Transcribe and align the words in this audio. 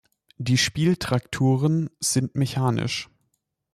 Die 0.39 0.57
Spieltrakturen 0.57 1.91
sind 1.99 2.33
mechanisch. 2.33 3.07